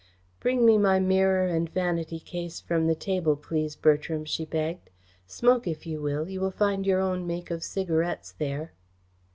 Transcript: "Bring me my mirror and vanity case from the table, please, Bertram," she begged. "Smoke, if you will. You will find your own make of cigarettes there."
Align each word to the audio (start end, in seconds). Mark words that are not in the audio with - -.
"Bring 0.39 0.65
me 0.65 0.79
my 0.79 0.97
mirror 0.99 1.45
and 1.45 1.69
vanity 1.69 2.19
case 2.19 2.59
from 2.59 2.87
the 2.87 2.95
table, 2.95 3.35
please, 3.35 3.75
Bertram," 3.75 4.25
she 4.25 4.45
begged. 4.45 4.89
"Smoke, 5.27 5.67
if 5.67 5.85
you 5.85 6.01
will. 6.01 6.27
You 6.27 6.41
will 6.41 6.49
find 6.49 6.87
your 6.87 6.99
own 7.01 7.27
make 7.27 7.51
of 7.51 7.63
cigarettes 7.63 8.31
there." 8.35 8.73